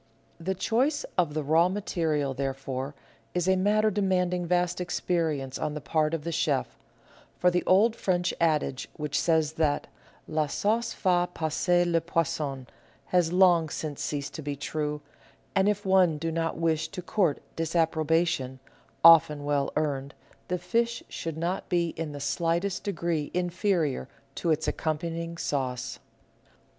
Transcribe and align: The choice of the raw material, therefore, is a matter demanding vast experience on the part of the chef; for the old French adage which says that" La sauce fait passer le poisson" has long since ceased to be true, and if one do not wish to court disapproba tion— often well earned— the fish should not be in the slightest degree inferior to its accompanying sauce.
The 0.39 0.55
choice 0.55 1.05
of 1.15 1.35
the 1.35 1.43
raw 1.43 1.69
material, 1.69 2.33
therefore, 2.33 2.95
is 3.35 3.47
a 3.47 3.55
matter 3.55 3.91
demanding 3.91 4.47
vast 4.47 4.81
experience 4.81 5.59
on 5.59 5.75
the 5.75 5.79
part 5.79 6.15
of 6.15 6.23
the 6.23 6.31
chef; 6.31 6.79
for 7.37 7.51
the 7.51 7.63
old 7.67 7.95
French 7.95 8.33
adage 8.41 8.89
which 8.97 9.19
says 9.19 9.53
that" 9.61 9.85
La 10.37 10.47
sauce 10.47 10.91
fait 10.91 11.31
passer 11.35 11.85
le 11.85 12.01
poisson" 12.01 12.65
has 13.13 13.31
long 13.31 13.69
since 13.69 14.01
ceased 14.01 14.33
to 14.33 14.41
be 14.41 14.55
true, 14.55 15.01
and 15.53 15.69
if 15.69 15.85
one 15.85 16.17
do 16.17 16.31
not 16.31 16.57
wish 16.57 16.87
to 16.87 17.03
court 17.03 17.39
disapproba 17.55 18.25
tion— 18.25 18.59
often 19.03 19.45
well 19.45 19.71
earned— 19.75 20.15
the 20.47 20.57
fish 20.57 21.03
should 21.09 21.37
not 21.37 21.69
be 21.69 21.89
in 21.89 22.11
the 22.11 22.19
slightest 22.19 22.83
degree 22.83 23.29
inferior 23.35 24.09
to 24.33 24.49
its 24.49 24.67
accompanying 24.67 25.37
sauce. 25.37 25.99